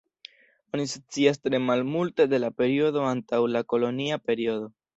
Oni 0.73 0.85
scias 0.93 1.37
tre 1.41 1.59
malmulte 1.67 2.27
de 2.33 2.41
la 2.45 2.51
periodo 2.63 3.05
antaŭ 3.13 3.43
la 3.59 3.65
kolonia 3.75 4.21
periodo. 4.31 4.71